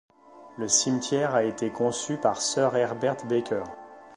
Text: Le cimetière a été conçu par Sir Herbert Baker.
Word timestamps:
Le 0.57 0.67
cimetière 0.67 1.35
a 1.35 1.43
été 1.43 1.69
conçu 1.69 2.17
par 2.17 2.41
Sir 2.41 2.75
Herbert 2.75 3.17
Baker. 3.29 3.65